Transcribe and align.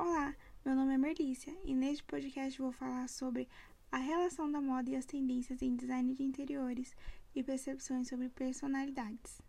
Olá, 0.00 0.32
meu 0.64 0.76
nome 0.76 0.94
é 0.94 0.96
Merlícia 0.96 1.52
e 1.64 1.74
neste 1.74 2.04
podcast 2.04 2.56
vou 2.62 2.70
falar 2.70 3.08
sobre 3.08 3.48
a 3.90 3.96
relação 3.96 4.48
da 4.48 4.60
moda 4.60 4.88
e 4.88 4.94
as 4.94 5.04
tendências 5.04 5.60
em 5.60 5.74
design 5.74 6.14
de 6.14 6.22
interiores 6.22 6.94
e 7.34 7.42
percepções 7.42 8.06
sobre 8.06 8.28
personalidades. 8.28 9.42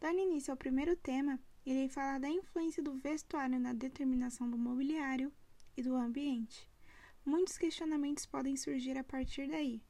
Dando 0.00 0.18
início 0.18 0.50
ao 0.50 0.56
primeiro 0.56 0.96
tema, 0.96 1.38
irei 1.64 1.88
falar 1.88 2.18
da 2.18 2.28
influência 2.28 2.82
do 2.82 2.94
vestuário 2.94 3.60
na 3.60 3.72
determinação 3.72 4.50
do 4.50 4.58
mobiliário 4.58 5.32
e 5.76 5.82
do 5.84 5.94
ambiente. 5.94 6.68
Muitos 7.24 7.56
questionamentos 7.56 8.26
podem 8.26 8.56
surgir 8.56 8.98
a 8.98 9.04
partir 9.04 9.48
daí, 9.48 9.80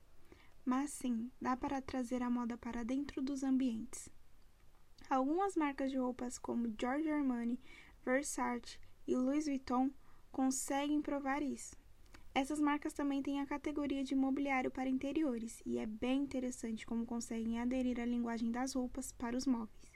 mas 0.63 0.91
sim, 0.91 1.31
dá 1.41 1.57
para 1.57 1.81
trazer 1.81 2.23
a 2.23 2.29
moda 2.29 2.59
para 2.59 2.85
dentro 2.85 3.23
dos 3.23 3.43
ambientes. 3.43 4.11
Algumas 5.09 5.57
marcas 5.57 5.91
de 5.91 5.97
roupas 5.97 6.37
como 6.37 6.75
Giorgio 6.79 7.15
Armani, 7.15 7.59
Versace 8.05 8.79
e 9.07 9.17
Louis 9.17 9.47
Vuitton 9.47 9.91
conseguem 10.31 11.01
provar 11.01 11.43
isso. 11.43 11.77
Essas 12.35 12.61
marcas 12.61 12.93
também 12.93 13.23
têm 13.23 13.41
a 13.41 13.47
categoria 13.47 14.05
de 14.05 14.15
mobiliário 14.15 14.71
para 14.71 14.91
interiores 14.91 15.63
e 15.65 15.79
é 15.79 15.87
bem 15.87 16.25
interessante 16.25 16.85
como 16.85 17.07
conseguem 17.07 17.59
aderir 17.59 17.99
à 17.99 18.05
linguagem 18.05 18.51
das 18.51 18.75
roupas 18.75 19.11
para 19.13 19.37
os 19.37 19.47
móveis. 19.47 19.91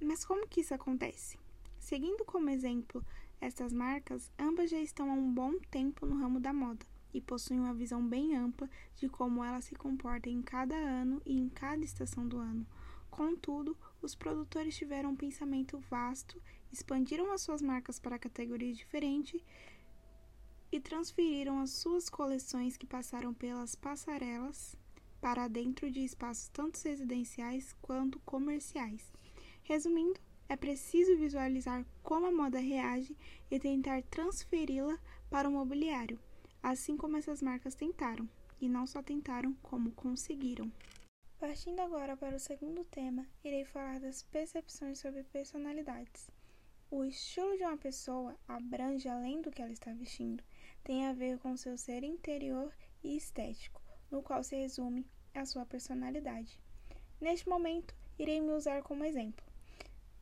Mas 0.00 0.24
como 0.24 0.48
que 0.48 0.62
isso 0.62 0.72
acontece? 0.72 1.38
Seguindo 1.78 2.24
como 2.24 2.48
exemplo 2.48 3.04
estas 3.40 3.74
marcas, 3.74 4.32
ambas 4.38 4.70
já 4.70 4.80
estão 4.80 5.10
há 5.10 5.14
um 5.14 5.34
bom 5.34 5.58
tempo 5.70 6.06
no 6.06 6.16
ramo 6.16 6.40
da 6.40 6.52
moda 6.52 6.86
e 7.12 7.20
possuem 7.20 7.60
uma 7.60 7.74
visão 7.74 8.06
bem 8.06 8.34
ampla 8.34 8.68
de 8.96 9.08
como 9.08 9.44
ela 9.44 9.60
se 9.60 9.74
comporta 9.74 10.30
em 10.30 10.40
cada 10.40 10.74
ano 10.74 11.20
e 11.26 11.38
em 11.38 11.48
cada 11.50 11.84
estação 11.84 12.26
do 12.26 12.38
ano. 12.38 12.66
Contudo, 13.10 13.76
os 14.00 14.14
produtores 14.14 14.76
tiveram 14.76 15.10
um 15.10 15.16
pensamento 15.16 15.78
vasto, 15.90 16.40
expandiram 16.74 17.32
as 17.32 17.40
suas 17.40 17.62
marcas 17.62 17.98
para 17.98 18.18
categorias 18.18 18.76
diferentes 18.76 19.40
e 20.72 20.80
transferiram 20.80 21.60
as 21.60 21.70
suas 21.70 22.08
coleções 22.10 22.76
que 22.76 22.84
passaram 22.84 23.32
pelas 23.32 23.76
passarelas 23.76 24.76
para 25.20 25.46
dentro 25.46 25.88
de 25.90 26.00
espaços 26.00 26.48
tanto 26.48 26.82
residenciais 26.82 27.72
quanto 27.80 28.18
comerciais. 28.20 29.12
Resumindo, 29.62 30.20
é 30.48 30.56
preciso 30.56 31.16
visualizar 31.16 31.86
como 32.02 32.26
a 32.26 32.32
moda 32.32 32.58
reage 32.58 33.16
e 33.50 33.58
tentar 33.58 34.02
transferi-la 34.02 34.98
para 35.30 35.48
o 35.48 35.52
mobiliário, 35.52 36.18
assim 36.62 36.96
como 36.96 37.16
essas 37.16 37.40
marcas 37.40 37.74
tentaram, 37.74 38.28
e 38.60 38.68
não 38.68 38.86
só 38.86 39.00
tentaram, 39.00 39.54
como 39.62 39.92
conseguiram. 39.92 40.70
Partindo 41.38 41.80
agora 41.80 42.16
para 42.16 42.36
o 42.36 42.40
segundo 42.40 42.84
tema, 42.84 43.26
irei 43.44 43.64
falar 43.64 44.00
das 44.00 44.22
percepções 44.24 44.98
sobre 44.98 45.22
personalidades. 45.22 46.30
O 46.90 47.02
estilo 47.04 47.56
de 47.56 47.64
uma 47.64 47.76
pessoa 47.76 48.36
abrange 48.46 49.08
além 49.08 49.42
do 49.42 49.50
que 49.50 49.60
ela 49.60 49.72
está 49.72 49.92
vestindo, 49.92 50.44
tem 50.84 51.06
a 51.06 51.12
ver 51.12 51.38
com 51.38 51.56
seu 51.56 51.76
ser 51.76 52.04
interior 52.04 52.72
e 53.02 53.16
estético, 53.16 53.80
no 54.10 54.22
qual 54.22 54.44
se 54.44 54.54
resume 54.54 55.06
a 55.34 55.44
sua 55.44 55.66
personalidade. 55.66 56.60
Neste 57.20 57.48
momento, 57.48 57.94
irei 58.18 58.40
me 58.40 58.52
usar 58.52 58.82
como 58.82 59.04
exemplo. 59.04 59.44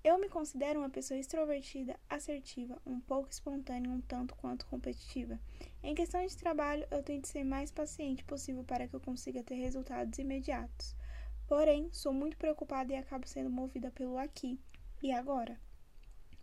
Eu 0.05 0.19
me 0.19 0.29
considero 0.29 0.81
uma 0.81 0.91
pessoa 0.91 1.19
extrovertida, 1.19 1.99
assertiva, 2.09 2.81
um 2.85 3.01
pouco 3.01 3.31
espontânea, 3.31 3.91
um 3.91 4.01
tanto 4.01 4.35
quanto 4.37 4.67
competitiva. 4.67 5.39
Em 5.83 5.95
questão 5.95 6.25
de 6.27 6.37
trabalho, 6.37 6.87
eu 6.91 7.03
tento 7.03 7.29
ser 7.29 7.45
mais 7.45 7.71
paciente 7.71 8.25
possível 8.25 8.65
para 8.65 8.89
que 8.89 8.95
eu 8.95 9.01
consiga 9.01 9.43
ter 9.43 9.57
resultados 9.57 10.19
imediatos. 10.19 10.97
Porém, 11.47 11.89
sou 11.93 12.13
muito 12.13 12.37
preocupada 12.37 12.93
e 12.93 12.97
acabo 12.97 13.29
sendo 13.29 13.51
movida 13.51 13.91
pelo 13.91 14.17
aqui 14.17 14.59
e 15.03 15.13
agora. 15.13 15.61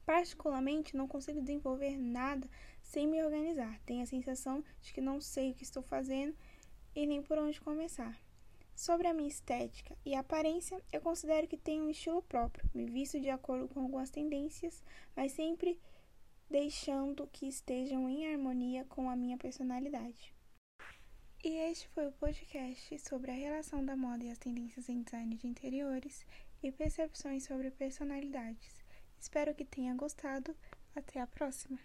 Particularmente, 0.09 0.97
não 0.97 1.07
consigo 1.07 1.39
desenvolver 1.39 1.95
nada 1.95 2.49
sem 2.81 3.05
me 3.05 3.23
organizar. 3.23 3.79
Tenho 3.85 4.01
a 4.01 4.07
sensação 4.07 4.63
de 4.81 4.91
que 4.91 4.99
não 4.99 5.21
sei 5.21 5.51
o 5.51 5.53
que 5.53 5.61
estou 5.61 5.83
fazendo 5.83 6.35
e 6.95 7.05
nem 7.05 7.21
por 7.21 7.37
onde 7.37 7.61
começar. 7.61 8.19
Sobre 8.75 9.07
a 9.07 9.13
minha 9.13 9.29
estética 9.29 9.95
e 10.03 10.15
aparência, 10.15 10.83
eu 10.91 10.99
considero 10.99 11.47
que 11.47 11.55
tenho 11.55 11.83
um 11.83 11.91
estilo 11.91 12.23
próprio. 12.23 12.67
Me 12.73 12.87
visto 12.87 13.19
de 13.21 13.29
acordo 13.29 13.67
com 13.67 13.81
algumas 13.81 14.09
tendências, 14.09 14.83
mas 15.15 15.31
sempre 15.33 15.79
deixando 16.49 17.29
que 17.31 17.47
estejam 17.47 18.09
em 18.09 18.33
harmonia 18.33 18.85
com 18.85 19.11
a 19.11 19.15
minha 19.15 19.37
personalidade. 19.37 20.33
E 21.43 21.49
este 21.69 21.87
foi 21.89 22.07
o 22.07 22.13
podcast 22.13 22.97
sobre 22.97 23.29
a 23.29 23.35
relação 23.35 23.85
da 23.85 23.95
moda 23.95 24.23
e 24.23 24.31
as 24.31 24.39
tendências 24.39 24.89
em 24.89 25.03
design 25.03 25.35
de 25.35 25.45
interiores 25.45 26.25
e 26.63 26.71
percepções 26.71 27.43
sobre 27.43 27.69
personalidades. 27.69 28.88
Espero 29.19 29.53
que 29.53 29.65
tenha 29.65 29.93
gostado. 29.95 30.55
Até 30.95 31.19
a 31.19 31.27
próxima! 31.27 31.79